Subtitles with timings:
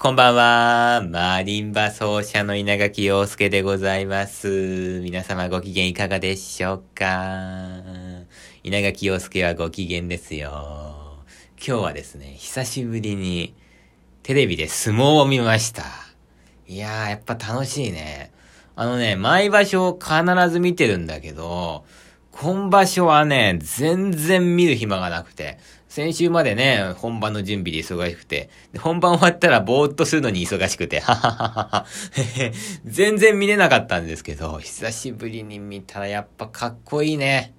[0.00, 1.02] こんばんは。
[1.10, 5.00] マリンバ奏者の稲垣陽介でございます。
[5.02, 7.82] 皆様ご機嫌いかがでしょうか？
[8.62, 11.24] 稲垣陽介はご機嫌ですよ。
[11.56, 13.56] 今日はですね、久しぶりに
[14.22, 15.82] テレビで相撲を見ました。
[16.68, 18.30] いやー、やっぱ楽しいね。
[18.76, 20.14] あのね、毎場所必
[20.48, 21.84] ず見てるんだけど、
[22.30, 25.58] 今場所はね、全然見る暇がなくて、
[25.88, 31.86] 先週までね、本番の準備で忙しくて、本番終わったらぼーっとするのに忙しくて、はははは。
[32.84, 37.54] 全然見れなかったんですけど、久しぶりに見たらやっぱかっこいいね。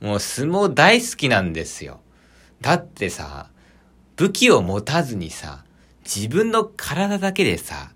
[0.00, 2.00] もう相撲大好きなんですよ。
[2.60, 3.50] だってさ、
[4.16, 5.64] 武器を持たずにさ、
[6.04, 7.90] 自分の体だけでさ、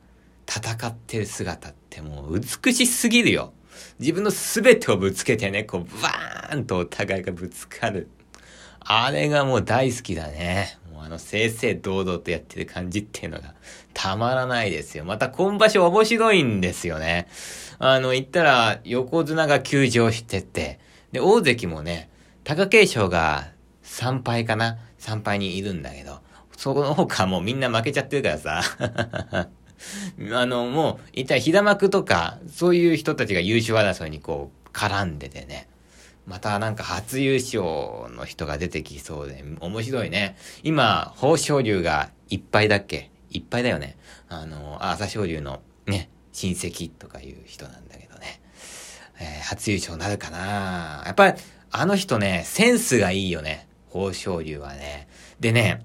[0.48, 3.52] 戦ってる姿ってもう美しすぎるよ。
[4.00, 8.10] 自分の全てをぶつけてね、こう、バーンとお互いがぶつかる。
[8.80, 10.78] あれがもう大好きだね。
[10.92, 13.54] もうあの、正々堂々とやってる感じっていうのが
[13.94, 15.04] たまらないですよ。
[15.04, 17.28] また今場所面白いんですよね。
[17.78, 20.78] あの、言ったら横綱が休場してて、
[21.12, 22.10] で、大関もね、
[22.44, 23.48] 貴景勝が
[23.84, 26.20] 3敗かな ?3 敗にいるんだけど、
[26.56, 28.62] そこの他もうみんな負けちゃってるからさ。
[30.32, 35.68] あの、もう、一体、平幕とか、そういう人たちが優勝争いにこう、絡んでてね。
[36.28, 40.36] またなんか初優勝の人が出てきそうで、面白いね。
[40.62, 43.10] 今、豊昇龍がいっぱいだっけ？
[43.30, 43.96] いっぱいだよね。
[44.28, 48.40] あの、朝青龍のね、親戚とかいう人なんだけどね。
[49.18, 51.02] えー、初優勝なるかな？
[51.06, 51.40] やっぱり、
[51.70, 53.66] あの人ね、センスがいいよね。
[53.94, 55.08] 豊昇龍はね。
[55.40, 55.82] でね、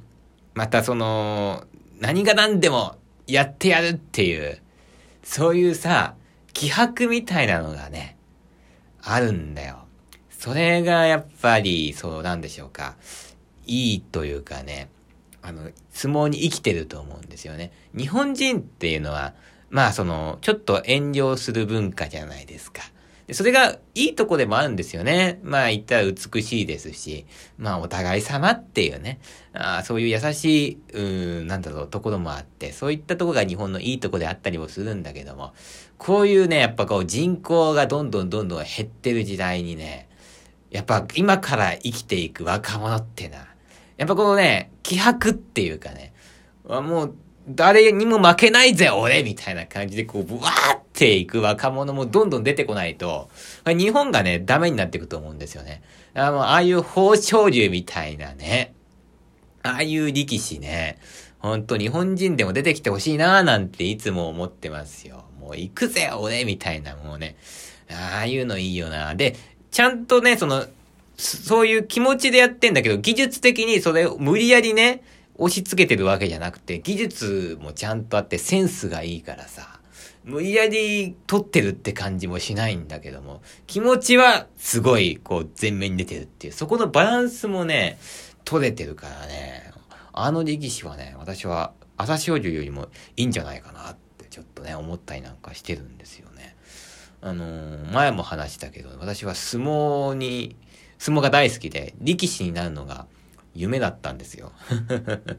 [0.55, 1.63] またその、
[1.99, 4.61] 何が何でもやってやるっていう、
[5.23, 6.15] そういうさ、
[6.51, 8.17] 気迫みたいなのがね、
[9.01, 9.82] あるんだよ。
[10.43, 12.97] それがやっぱり、そうなんでしょうか。
[13.65, 14.89] いいというかね、
[15.41, 17.71] あの、相撲に生きてると思うんですよね。
[17.97, 19.35] 日本人っていうのは、
[19.69, 22.81] まあその、ちょっと遠慮する文化じゃないですか。
[23.25, 25.39] でそれがいいとこでもあるんですよね。
[25.43, 27.25] まあ言ったら美しいですし、
[27.57, 29.21] まあお互い様っていうね、
[29.53, 31.01] あそういう優しい、う
[31.43, 35.53] ん、なんだろう、ところもあって、そういったとこが日本のいいとこであったりもするんだけども、
[35.97, 40.09] こういうね、やっぱこう人口がどんどんどんどん減ってる時代にね、
[40.73, 43.47] やっぱ今から生きていく若者ってな、
[43.95, 46.13] やっぱこのね、気迫っていうかね、
[46.67, 47.15] もう
[47.47, 53.29] 誰にも負けないぜ俺みたいな感じでこう、ブワーっていく若者もどんどん出てこないと、
[53.65, 55.83] 日本がね、ダメになっていくと思うんですよね。
[56.15, 58.73] あの、ああいう豊昇龍みたいなね、
[59.61, 60.97] ああいう力士ね、
[61.37, 65.25] ほんと日本人でも出てきてほしいなーなんていつも思ってますよ。
[65.39, 67.35] もう行くぜ俺みたいなもうね、
[67.91, 69.13] ああいうのいいよな。
[69.13, 69.35] で、
[69.73, 70.67] ちゃんとね、その、
[71.17, 75.03] そういう気持ちでやってんだけど、技術的にそれを無理やりね、
[75.35, 79.79] 押し付けてるわけじゃなくて、技術もちゃんとあってセンスがいいからさ、
[80.23, 87.97] 無理やり撮ってるって感じもしないんだけども、気持ちはすごいこう前面に出てるっていう、そこのバランスもね、
[88.45, 89.71] 取れてるからね、
[90.11, 96.32] あの力士はね、私は朝青龍よりもいいんじゃないかなってちょっとね、思ったりなんかしてるんですよね。
[97.25, 100.57] あのー、前も話したけど、私は相撲に、
[100.97, 103.07] 相撲が大好きで、力士になるのが
[103.55, 104.51] 夢だったんですよ。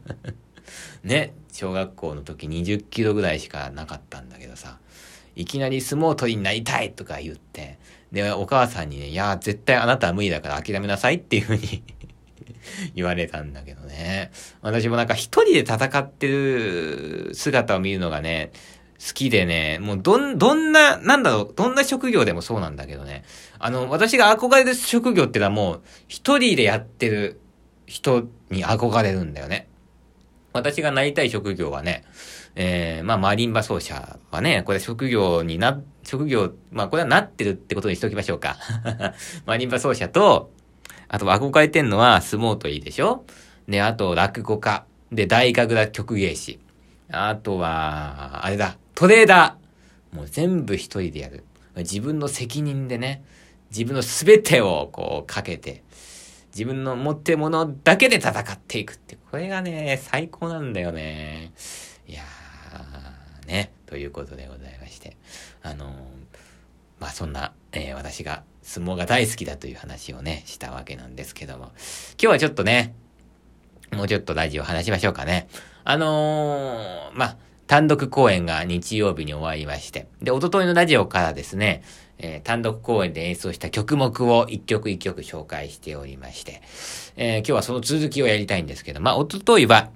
[1.04, 4.78] ね、小学校の時20キロぐらいしかなかったんだけどさ、
[5.36, 7.78] いきなり相撲取りになりたいとか言って、
[8.12, 11.82] で、お母さんにね、いや、絶対あなたは無理だから諦めなさいっていう風に
[12.96, 14.30] 言われたんだけどね。
[14.62, 18.52] 私もなんか一人で戦ってる姿を見るのがね、
[19.06, 23.25] 好きでね、もうどん、どんな、なんだろう、どんな職業でもそうなんだけどね。
[23.59, 27.38] あの、私が憧れる職業ってのはもう、一人でやってる
[27.84, 29.69] 人に憧れるんだよね。
[30.54, 32.04] 私がなりたい職業はね、
[32.54, 38.56] えー、まあ、マリンバ奏者はね、これ職業にな、職業、まあ、これはなってるってことにしときましょうか。
[39.44, 40.50] マリンバ奏者と、
[41.09, 43.26] あと憧れてんのは相撲取りでしょ
[43.69, 44.87] で、あと落語家。
[45.12, 46.59] で、大神楽曲芸師。
[47.10, 50.17] あとは、あれだ、トレーダー。
[50.17, 51.44] もう全部一人でやる。
[51.76, 53.25] 自分の責任でね、
[53.70, 55.82] 自分の全てをこうかけて、
[56.55, 61.52] 自分の持ってるものだけで戦っていくって、これがね、最高なんだよね。
[62.06, 65.17] いやー、ね、ということでございまして。
[65.62, 65.94] あのー、
[67.00, 71.64] まあそんな、えー、私が相撲が大好きだという話をね、したわけなんですけども。
[71.64, 71.75] 今
[72.19, 72.94] 日はちょっとね、
[73.93, 75.49] もうちょっとラジオ話しましょうかね。
[75.82, 77.37] あのー、まあ、
[77.75, 81.82] 単独公演が日曜日に終わりまして、で、おとといのラジオからですね、
[82.19, 86.62] えー、単独公演で演奏した曲目を一曲一曲紹介しておりまして、
[87.17, 89.91] えー、今日はその続きをやりたいんですけど、まあ、おとといは、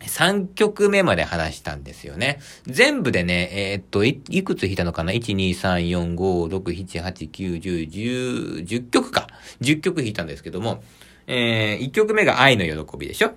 [0.00, 2.40] 3曲目まで話したんですよね。
[2.66, 9.28] 全部でね、えー、っとい、いくつ弾いたのかな ?1、2、3、4、5、6、7、8、9、10、10、曲か。
[9.60, 10.82] 10曲弾いたんですけども、
[11.28, 13.30] えー、1曲目が愛の喜びでしょ？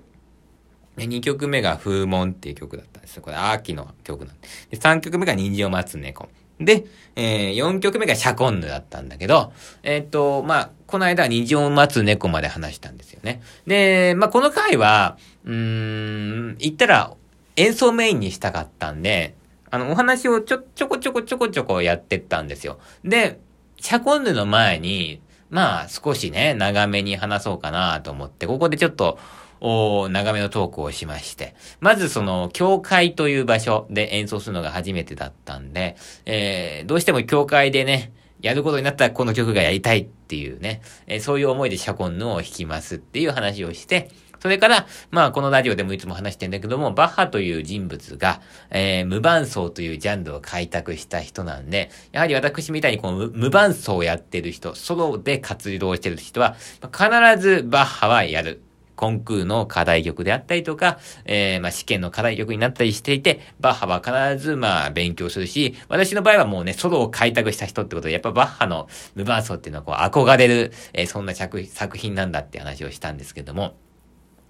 [1.06, 3.22] 2曲目が風紋っていう曲だったんですよ。
[3.22, 4.48] これ秋の曲なんで。
[4.72, 6.30] で3曲目が人参を待つ猫。
[6.60, 6.86] で、
[7.16, 13.42] えー、4曲目がシャコンヌだったんだけど、えー、と、まあ、この間は虹を待つ猫まで話したんですよね。
[13.66, 17.14] で、まあ、この回は、うーん、言ったら
[17.56, 19.36] 演奏メインにしたかったんで、
[19.72, 22.80] あの、お話をちょ、ちょこちょこちょこちょこやってったんですよ。
[23.06, 23.40] で、
[23.80, 29.18] シャコンヌの前に、まあ、少しね、長めに話そうかなと思って、ここでちょっと、
[29.62, 31.56] お長めのトークをしまして。
[31.80, 35.96] まずその、教会という場所で演奏するのが初めてだったんで、
[36.26, 38.12] えー、どうしても教会でね、
[38.42, 44.10] やることになったらこの曲がやりたいっていうね、えー、そういう思いでシャコンヌを弾きますっていう話をして、
[44.40, 58.62] それから、まあ、このラジオでもいつも話してんだけども、バッハという人物が、えー、無伴奏というジャンルを開拓した人なんで、やはり私みたいにこの無伴奏をやってる人、ソロで活動してる人は、必ずバッハはやる。
[59.00, 71.64] コンクールの課題曲であったりとか、えー、まあ、試験の課題曲になったりしていて、バッハは必ず、まあ、勉強するし、私の場合はもうね、ソロを開拓した人ってことで、やっぱバッハの無伴奏っていうのはこう、憧れる、えー、そんな作
[71.98, 73.76] 品なんだって話をしたんですけども、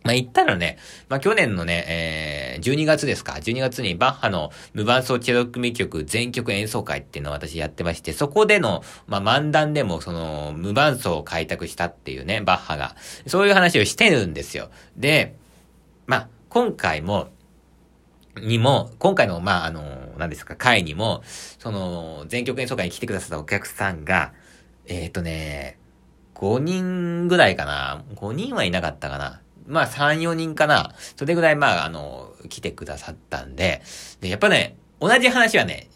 [0.04, 0.78] まあ、言ったらね、
[1.10, 12.96] まあ、去年のね、えー、12月ですか、12月にバッハの無伴奏チェロ組曲全曲演奏会っていうのを私やってまして、そこでの、まあ、漫談でもその、無伴奏を開拓したっていうね、バッハが。
[13.28, 14.70] そういう話をしてるんですよ。
[14.96, 15.36] で、
[16.08, 17.30] まあ、今回も、
[18.42, 19.84] にも、今回の、まあ、あの、
[20.18, 24.34] 何ですか、会にも、その、全曲演奏会に来てくださったお客さんが、
[24.86, 25.78] えっ、ー、とね、
[26.36, 28.04] 5人ぐらいかな。
[28.16, 29.42] 5人はいなかったかな。
[29.70, 30.94] まあ3、4人かな。
[31.16, 33.82] それぐらいまああの、来てくださったんで、
[34.20, 35.88] で、やっぱね、同じ話はね、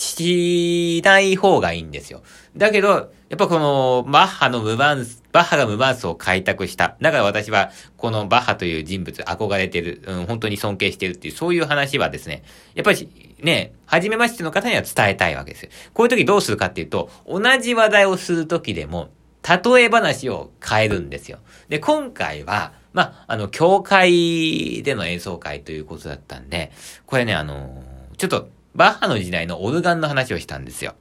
[0.00, 2.22] しない方がいいんですよ。
[2.56, 6.96] だけど、やっぱこの、バッハの無伴、バッハが無伴奏を開拓した。
[7.00, 12.42] だから私は、このバッハという人物、憧れてる、うん、本当に尊敬してるっていう、そういう話はですね、
[12.74, 15.70] やっぱりね、初めましての方には伝えたいわけですよ。
[15.92, 19.10] こういう時どうするかっていうと、同じ話題をする時でも、
[19.46, 21.38] 例え話を変えるんですよ。
[21.68, 26.72] で、今回は、まあ、あの、教会での演奏会ということだったんで、
[27.06, 27.82] これね、あの
[28.16, 30.94] ちょっと、バッハの時代のオルガンの話をしたんですよ。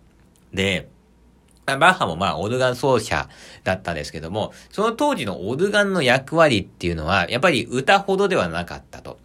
[0.54, 0.90] で、
[1.66, 3.30] バッハもまあ、オルガン奏者
[3.64, 9.20] だったんですけども、その当時のオルガンの役割っていうのは、やっぱり歌ほどではなかったと。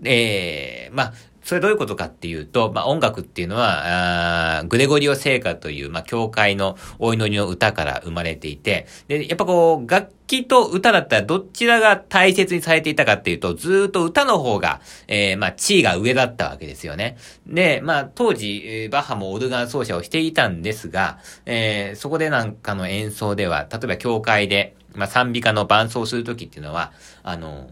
[0.00, 1.12] で、まあ、
[1.48, 17.16] それどういうことかっていうと、まあ、音楽っていうのは、あグレゴリオ聖歌という、まあ、教会のお祈りの歌から生まれていて、で、やっぱこう、楽器と歌だったらどちらが大切にされていたかっていうと、ずっと歌の方が、えー、まあ、地位が上だったわけですよね。
[17.46, 26.92] で、まあ、当時、バッハもオルガン奏者をしていたんですが、えー、そこでなんかの演奏では、例えば教会で、まあ、賛美歌の伴奏するときっていうのは、
[27.22, 27.70] あの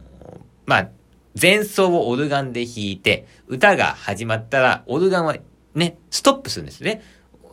[0.64, 0.88] まあ、
[1.40, 5.36] 前奏をオルガンで弾いて、歌が始まったら、オルガンは
[5.74, 7.02] ね、ストップするんですね。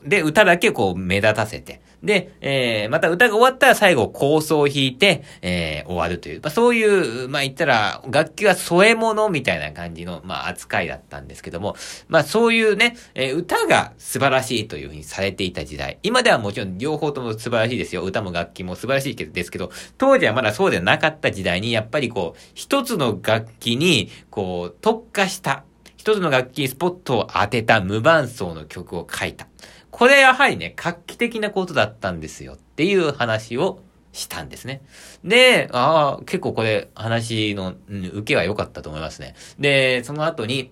[0.06, 1.82] で、歌だけこう目立たせて。
[2.04, 11.76] で、えー、また歌が終わったら最後構想を弾いて、えー、終わるという、まあ、そういう、まあ、言ったら、楽器は添え物みたいな感じの、まあ、扱いだったんですけども、
[12.10, 16.00] まあ、そういうね、えー、歌が素晴らしいというふうにされていた時代。
[16.04, 18.04] 今ではもちろん両方とも素晴らしいですよ。
[18.04, 25.64] 歌も楽器も素晴らしいですけど、当時はまだそうでなかった時代に、やっぱりこう、一つの楽器に、こう、特化した、
[25.96, 29.48] 一つの楽器にスポットを当てた無伴奏の曲を書いた。
[29.94, 33.80] これやはりね、画期的なことだったんですよっていう話を
[34.12, 34.82] したんですね。
[35.24, 39.36] で、ああ、結構これ話の、受けは良かったと思いますね。
[39.60, 40.72] で、その後に、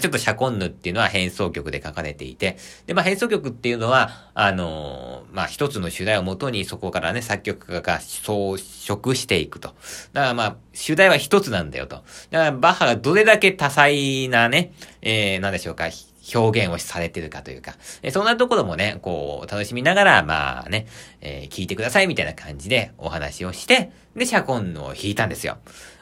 [0.00, 8.56] ちょっとシャコンヌっていうのは変奏曲で書かれていて、で、まあ、変奏曲っていうのは、あのー、まあ、一つの主題をもとにそこからね、作曲家が装
[8.88, 9.74] 飾していくと。
[10.14, 11.96] だからまあ、主題は一つなんだよと。
[12.30, 14.72] だから、バッハがどれだけ多彩なね、
[15.02, 15.90] えー、なんでしょうか、
[16.34, 20.86] 表現をされてるかというか、えそんなところもね、こう、楽しみながら、まあね、
[21.20, 25.58] えー、聞いてくださいみたいな感じでお話をして、で、シャコンヌを弾いたんですよ。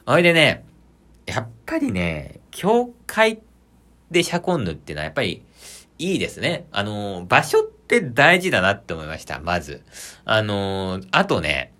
[0.06, 0.64] ほいでね、
[1.26, 3.40] やっぱりね、教会
[4.10, 5.42] でシャコンヌっていうのはやっぱり
[5.98, 6.66] いいですね。
[6.72, 9.82] あの、場所って大事だなって思いました、まず。
[10.24, 11.72] あの、あとね、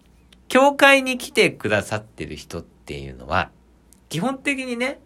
[0.49, 3.51] 教会に来てくださってる人っていうのは、
[4.09, 5.01] 基本的にね、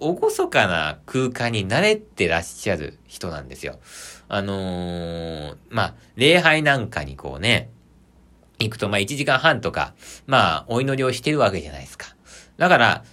[0.00, 3.78] 厳かな空間に慣れてらっしゃる人なんですよ。
[4.28, 7.68] あのー、まあ、礼拝なんかにこうね、
[8.58, 9.94] 行くと、まあ、1時間半とか、
[10.26, 12.14] まあ、お祈りをしてるわけじゃないですか。
[12.56, 13.04] だから、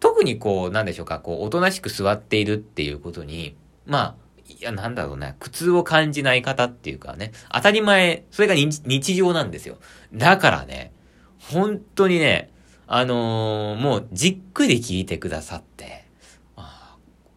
[0.00, 4.14] 特にこう、なんでしょうか、こう、おとなしく座っているっていうことに、まあ、
[4.48, 9.78] いや、なんだろうな、苦痛を感じない方っていうかね、当たり前、それが日常なんですよ。
[10.12, 10.92] だからね、
[11.38, 12.50] 本当にね、
[12.86, 16.01] あのー、もうじっくり聞いてくださって、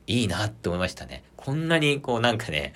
[0.08, 1.24] いいなって思いましたね。
[1.36, 2.74] こんなにこうなんかね、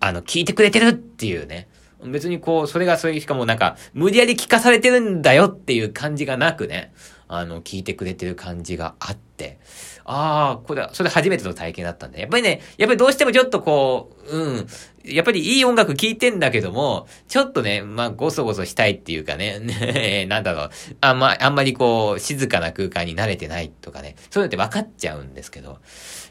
[0.00, 1.68] あの、聞いてくれてるっていうね。
[2.04, 6.92] 別にこう、それがそれしかもなんか、無理やり聞かされてるんだよっていう感じがなくね、
[7.28, 9.58] あの、聞いてくれてる感じがあって、
[10.04, 14.66] ああ、これ、それ初めての体験だったんで、やっぱりね、やっぱりどうしてもちょっとこう、うん、
[15.04, 20.70] やっぱりいい音楽聴いてんだけども、ちょっとね、まあ、ごそごそしたいっていうかね、 なんだろう、
[21.00, 25.78] あんま、あんまりこう、静かな空間に慣れてないとかね、そういうのって分かっちゃうんですけど、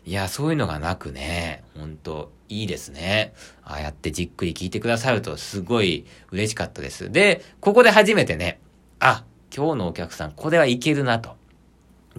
[0.06, 3.34] いや、そういうのがなくね、ほんと、いいですね。
[3.64, 7.12] ああやってじっくり聞いてくださると、すごい嬉しかったです。
[7.12, 8.60] で、ここで初めてね、
[9.00, 9.24] あ、
[9.56, 11.36] 今日のお客さん、これはいけるなと。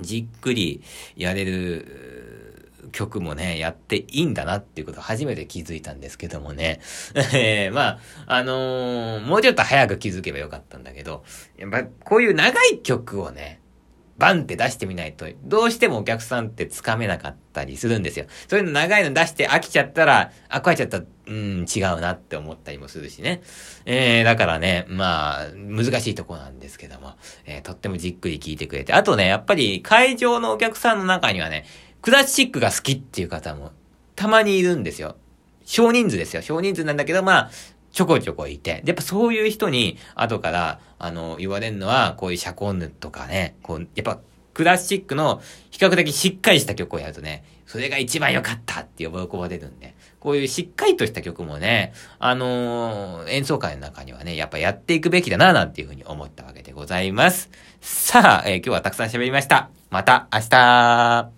[0.01, 0.83] じっくり
[1.17, 6.81] やれる曲もね、やっていいんだなっていうこと初めて気づいたんですけどもね。
[7.35, 11.25] えー、まあ、あのー、もうちょっと早く気づけばよかったんだけど、
[11.59, 13.61] やっぱこういう長い曲をね、
[14.19, 18.27] バンって出してみないと、どうしてもお客さんってつかめなかったりするんですよ。
[18.49, 23.43] そういうの長いの出して飽きちゃったら、あ、壊れちゃった、うん、違うなって思ったりもするしね。
[23.87, 28.93] えー、だからね、まあ、難しいとこなんですけども、えー、とってもじっくり聞いてくれて。
[28.93, 31.65] あとね、やっぱり会場のお客さんの中にはね、
[32.01, 33.73] クラシックが好きっていう方も
[34.15, 35.17] たまにいるんですよ。
[35.65, 36.43] 少人数ですよ。
[36.43, 37.51] 少人数なんだけど、まあ、
[37.95, 44.19] ちょこちょこいて、やっぱそういう人に、後から、あの、言われるのは、こういうシャコンヌとかね、こう、やっぱ、
[44.53, 57.51] クラシックの比較的しっかりした曲をやるとね、それが一番良かったって喜ばれるんで、こういうしっかりとした曲もね、あのー、演奏会の中にはね、やっぱやっていくべきだな、なんていうふうに思ったわけでございます。
[57.81, 59.71] さあ、えー、今日はたくさん喋りました。
[59.91, 61.34] また明日